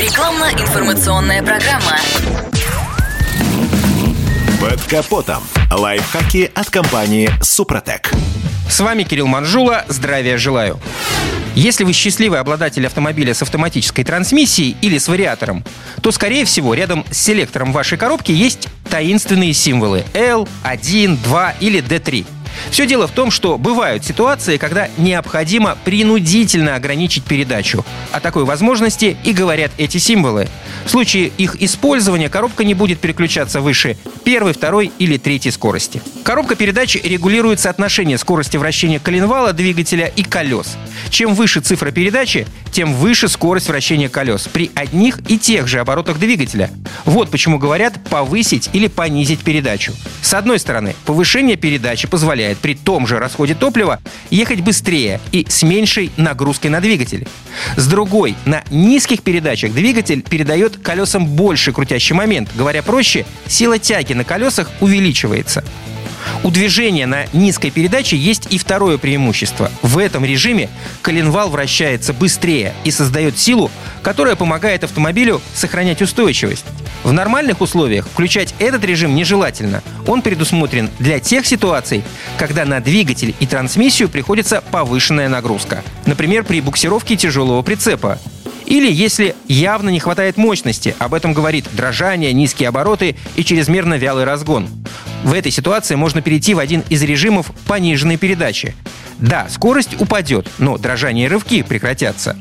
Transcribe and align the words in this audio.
Рекламно-информационная 0.00 1.42
программа. 1.42 1.98
Под 4.58 4.80
капотом. 4.84 5.42
Лайфхаки 5.70 6.50
от 6.54 6.70
компании 6.70 7.28
«Супротек». 7.42 8.10
С 8.70 8.80
вами 8.80 9.02
Кирилл 9.02 9.26
Манжула. 9.26 9.84
Здравия 9.88 10.38
желаю. 10.38 10.80
Если 11.54 11.84
вы 11.84 11.92
счастливый 11.92 12.40
обладатель 12.40 12.86
автомобиля 12.86 13.34
с 13.34 13.42
автоматической 13.42 14.02
трансмиссией 14.02 14.74
или 14.80 14.96
с 14.96 15.06
вариатором, 15.06 15.64
то, 16.00 16.12
скорее 16.12 16.46
всего, 16.46 16.72
рядом 16.72 17.04
с 17.10 17.18
селектором 17.18 17.70
вашей 17.70 17.98
коробки 17.98 18.32
есть 18.32 18.68
таинственные 18.88 19.52
символы 19.52 20.04
L, 20.14 20.48
1, 20.62 21.18
2 21.18 21.54
или 21.60 21.82
D3. 21.82 22.24
Все 22.70 22.86
дело 22.86 23.06
в 23.06 23.12
том, 23.12 23.30
что 23.30 23.58
бывают 23.58 24.04
ситуации, 24.04 24.56
когда 24.56 24.88
необходимо 24.96 25.76
принудительно 25.84 26.74
ограничить 26.74 27.24
передачу. 27.24 27.84
О 28.12 28.20
такой 28.20 28.44
возможности 28.44 29.16
и 29.24 29.32
говорят 29.32 29.70
эти 29.78 29.98
символы. 29.98 30.48
В 30.84 30.90
случае 30.90 31.32
их 31.38 31.60
использования 31.62 32.28
коробка 32.28 32.64
не 32.64 32.74
будет 32.74 33.00
переключаться 33.00 33.60
выше 33.60 33.96
первой, 34.24 34.52
второй 34.52 34.92
или 34.98 35.16
третьей 35.16 35.50
скорости. 35.50 36.02
Коробка 36.24 36.54
передач 36.54 36.96
регулирует 36.96 37.60
соотношение 37.60 38.18
скорости 38.18 38.56
вращения 38.56 38.98
коленвала, 38.98 39.52
двигателя 39.52 40.06
и 40.06 40.22
колес. 40.22 40.76
Чем 41.10 41.34
выше 41.34 41.60
цифра 41.60 41.90
передачи, 41.90 42.46
тем 42.72 42.94
выше 42.94 43.28
скорость 43.28 43.68
вращения 43.68 44.08
колес 44.08 44.48
при 44.52 44.70
одних 44.74 45.20
и 45.28 45.38
тех 45.38 45.66
же 45.66 45.80
оборотах 45.80 46.18
двигателя. 46.18 46.70
Вот 47.04 47.30
почему 47.30 47.58
говорят 47.58 47.94
повысить 48.08 48.70
или 48.72 48.86
понизить 48.86 49.40
передачу. 49.40 49.92
С 50.30 50.34
одной 50.34 50.60
стороны, 50.60 50.94
повышение 51.06 51.56
передачи 51.56 52.06
позволяет 52.06 52.58
при 52.58 52.76
том 52.76 53.04
же 53.04 53.18
расходе 53.18 53.56
топлива 53.56 53.98
ехать 54.30 54.60
быстрее 54.60 55.20
и 55.32 55.44
с 55.48 55.64
меньшей 55.64 56.12
нагрузкой 56.16 56.70
на 56.70 56.80
двигатель. 56.80 57.26
С 57.76 57.88
другой, 57.88 58.36
на 58.44 58.62
низких 58.70 59.24
передачах 59.24 59.72
двигатель 59.72 60.22
передает 60.22 60.76
колесам 60.76 61.26
больше 61.26 61.72
крутящий 61.72 62.14
момент. 62.14 62.48
Говоря 62.54 62.84
проще, 62.84 63.26
сила 63.48 63.80
тяги 63.80 64.12
на 64.12 64.22
колесах 64.22 64.70
увеличивается. 64.78 65.64
У 66.42 66.50
движения 66.50 67.06
на 67.06 67.26
низкой 67.32 67.70
передаче 67.70 68.16
есть 68.16 68.46
и 68.50 68.58
второе 68.58 68.98
преимущество. 68.98 69.70
В 69.82 69.98
этом 69.98 70.24
режиме 70.24 70.68
коленвал 71.02 71.50
вращается 71.50 72.12
быстрее 72.12 72.74
и 72.84 72.90
создает 72.90 73.38
силу, 73.38 73.70
которая 74.02 74.36
помогает 74.36 74.84
автомобилю 74.84 75.40
сохранять 75.54 76.02
устойчивость. 76.02 76.64
В 77.02 77.12
нормальных 77.12 77.60
условиях 77.60 78.06
включать 78.06 78.54
этот 78.58 78.84
режим 78.84 79.14
нежелательно. 79.14 79.82
Он 80.06 80.22
предусмотрен 80.22 80.90
для 80.98 81.18
тех 81.18 81.46
ситуаций, 81.46 82.02
когда 82.38 82.64
на 82.64 82.80
двигатель 82.80 83.34
и 83.40 83.46
трансмиссию 83.46 84.08
приходится 84.08 84.62
повышенная 84.70 85.28
нагрузка. 85.28 85.82
Например, 86.06 86.44
при 86.44 86.60
буксировке 86.60 87.16
тяжелого 87.16 87.62
прицепа. 87.62 88.18
Или 88.66 88.92
если 88.92 89.34
явно 89.48 89.88
не 89.88 89.98
хватает 89.98 90.36
мощности, 90.36 90.94
об 91.00 91.14
этом 91.14 91.32
говорит 91.32 91.66
дрожание, 91.72 92.32
низкие 92.32 92.68
обороты 92.68 93.16
и 93.34 93.42
чрезмерно 93.42 93.94
вялый 93.94 94.24
разгон. 94.24 94.68
В 95.22 95.32
этой 95.32 95.52
ситуации 95.52 95.94
можно 95.96 96.22
перейти 96.22 96.54
в 96.54 96.58
один 96.58 96.82
из 96.88 97.02
режимов 97.02 97.52
пониженной 97.66 98.16
передачи. 98.16 98.74
Да, 99.18 99.48
скорость 99.50 100.00
упадет, 100.00 100.48
но 100.58 100.78
дрожание 100.78 101.26
и 101.26 101.28
рывки 101.28 101.62
прекратятся. 101.62 102.38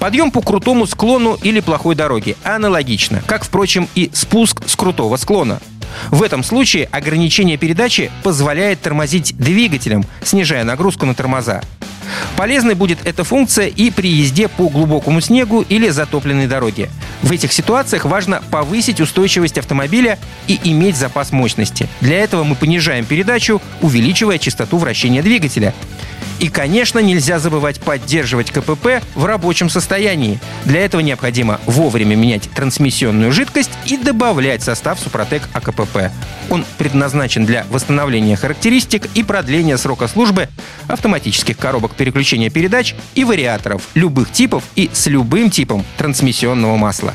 Подъем 0.00 0.30
по 0.30 0.40
крутому 0.40 0.86
склону 0.86 1.38
или 1.42 1.60
плохой 1.60 1.94
дороге 1.94 2.36
аналогично, 2.42 3.22
как, 3.26 3.44
впрочем, 3.44 3.88
и 3.94 4.10
спуск 4.14 4.62
с 4.66 4.76
крутого 4.76 5.16
склона. 5.16 5.60
В 6.10 6.22
этом 6.22 6.42
случае 6.42 6.88
ограничение 6.90 7.58
передачи 7.58 8.10
позволяет 8.22 8.80
тормозить 8.80 9.36
двигателем, 9.36 10.04
снижая 10.22 10.64
нагрузку 10.64 11.06
на 11.06 11.14
тормоза. 11.14 11.62
Полезной 12.36 12.74
будет 12.74 12.98
эта 13.04 13.24
функция 13.24 13.66
и 13.66 13.90
при 13.90 14.08
езде 14.08 14.48
по 14.48 14.68
глубокому 14.68 15.20
снегу 15.20 15.62
или 15.68 15.88
затопленной 15.88 16.46
дороге. 16.46 16.88
В 17.22 17.32
этих 17.32 17.52
ситуациях 17.52 18.04
важно 18.04 18.42
повысить 18.50 19.00
устойчивость 19.00 19.58
автомобиля 19.58 20.18
и 20.46 20.60
иметь 20.64 20.96
запас 20.96 21.32
мощности. 21.32 21.88
Для 22.00 22.18
этого 22.18 22.44
мы 22.44 22.54
понижаем 22.54 23.04
передачу, 23.04 23.60
увеличивая 23.80 24.38
частоту 24.38 24.78
вращения 24.78 25.22
двигателя. 25.22 25.74
И, 26.38 26.48
конечно, 26.48 26.98
нельзя 26.98 27.38
забывать 27.38 27.80
поддерживать 27.80 28.50
КПП 28.50 29.02
в 29.14 29.24
рабочем 29.24 29.70
состоянии. 29.70 30.38
Для 30.64 30.84
этого 30.84 31.00
необходимо 31.00 31.60
вовремя 31.66 32.14
менять 32.14 32.50
трансмиссионную 32.54 33.32
жидкость 33.32 33.70
и 33.86 33.96
добавлять 33.96 34.62
состав 34.62 35.00
Супротек 35.00 35.48
АКПП. 35.52 36.10
Он 36.50 36.64
предназначен 36.78 37.46
для 37.46 37.66
восстановления 37.70 38.36
характеристик 38.36 39.08
и 39.14 39.22
продления 39.22 39.78
срока 39.78 40.08
службы 40.08 40.48
автоматических 40.88 41.56
коробок 41.56 41.94
переключения 41.94 42.50
передач 42.50 42.94
и 43.14 43.24
вариаторов 43.24 43.82
любых 43.94 44.30
типов 44.30 44.64
и 44.74 44.90
с 44.92 45.06
любым 45.06 45.50
типом 45.50 45.84
трансмиссионного 45.96 46.76
масла. 46.76 47.14